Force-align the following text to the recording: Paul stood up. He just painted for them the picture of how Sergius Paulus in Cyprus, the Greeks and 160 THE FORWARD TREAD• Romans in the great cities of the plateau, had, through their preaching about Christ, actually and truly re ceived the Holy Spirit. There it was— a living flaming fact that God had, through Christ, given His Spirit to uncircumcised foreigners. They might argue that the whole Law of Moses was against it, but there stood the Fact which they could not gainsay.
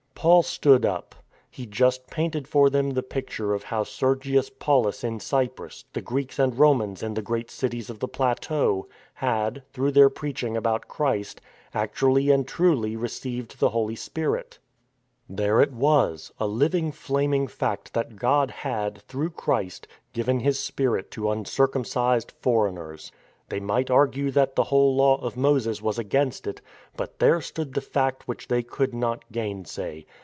Paul 0.21 0.43
stood 0.43 0.85
up. 0.85 1.15
He 1.49 1.65
just 1.65 2.05
painted 2.05 2.47
for 2.47 2.69
them 2.69 2.91
the 2.91 3.01
picture 3.01 3.55
of 3.55 3.63
how 3.63 3.83
Sergius 3.83 4.51
Paulus 4.51 5.03
in 5.03 5.19
Cyprus, 5.19 5.83
the 5.93 5.99
Greeks 6.03 6.37
and 6.37 6.55
160 6.55 6.95
THE 6.95 6.97
FORWARD 6.99 6.99
TREAD• 6.99 6.99
Romans 6.99 7.03
in 7.03 7.13
the 7.15 7.27
great 7.27 7.51
cities 7.79 7.89
of 7.89 7.97
the 7.99 8.07
plateau, 8.07 8.87
had, 9.15 9.63
through 9.73 9.89
their 9.93 10.11
preaching 10.11 10.55
about 10.55 10.87
Christ, 10.87 11.41
actually 11.73 12.29
and 12.29 12.47
truly 12.47 12.95
re 12.95 13.09
ceived 13.09 13.57
the 13.57 13.69
Holy 13.69 13.95
Spirit. 13.95 14.59
There 15.27 15.59
it 15.59 15.71
was— 15.73 16.31
a 16.39 16.45
living 16.45 16.91
flaming 16.91 17.47
fact 17.47 17.95
that 17.95 18.17
God 18.17 18.51
had, 18.51 19.01
through 19.01 19.31
Christ, 19.31 19.87
given 20.13 20.41
His 20.41 20.59
Spirit 20.59 21.09
to 21.13 21.31
uncircumcised 21.31 22.31
foreigners. 22.39 23.11
They 23.49 23.59
might 23.59 23.91
argue 23.91 24.31
that 24.31 24.55
the 24.55 24.63
whole 24.63 24.95
Law 24.95 25.17
of 25.19 25.35
Moses 25.35 25.81
was 25.81 25.99
against 25.99 26.47
it, 26.47 26.61
but 26.95 27.19
there 27.19 27.41
stood 27.41 27.73
the 27.73 27.81
Fact 27.81 28.25
which 28.25 28.47
they 28.47 28.63
could 28.63 28.93
not 28.93 29.29
gainsay. 29.29 30.05